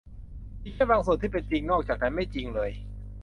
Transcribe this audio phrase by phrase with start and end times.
[0.61, 2.71] มีแค่บางส่วนที่เป็นจริงนอกจากนั้นไม่จริงเลย